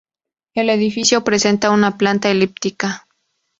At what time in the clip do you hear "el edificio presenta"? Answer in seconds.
0.55-1.69